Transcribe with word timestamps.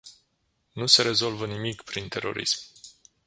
Nu 0.73 0.85
se 0.87 1.01
rezolvă 1.03 1.45
nimic 1.45 1.81
prin 1.81 2.07
terorism. 2.07 2.59